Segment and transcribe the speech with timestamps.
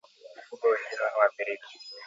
[0.35, 1.67] Mifugo wengine wanaoathirika